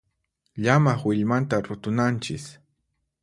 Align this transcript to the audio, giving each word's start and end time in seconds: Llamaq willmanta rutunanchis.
Llamaq 0.63 1.01
willmanta 1.07 1.55
rutunanchis. 1.67 2.45